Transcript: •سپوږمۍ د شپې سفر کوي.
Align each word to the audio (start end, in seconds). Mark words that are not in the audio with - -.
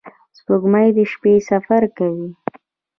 •سپوږمۍ 0.37 0.87
د 0.97 0.99
شپې 1.11 1.33
سفر 1.49 1.83
کوي. 1.97 2.29